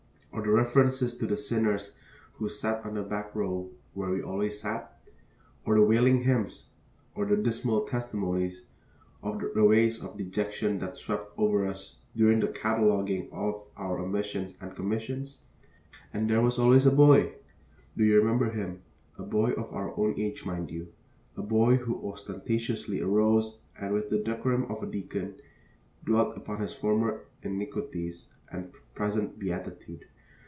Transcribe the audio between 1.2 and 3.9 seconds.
the sinners who sat on the back row